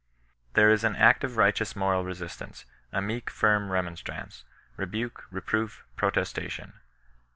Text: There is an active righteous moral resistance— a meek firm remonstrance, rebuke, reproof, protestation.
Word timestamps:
There 0.53 0.71
is 0.71 0.83
an 0.83 0.95
active 0.95 1.37
righteous 1.37 1.75
moral 1.75 2.03
resistance— 2.03 2.65
a 2.91 3.03
meek 3.03 3.29
firm 3.29 3.69
remonstrance, 3.69 4.45
rebuke, 4.75 5.25
reproof, 5.29 5.83
protestation. 5.95 6.73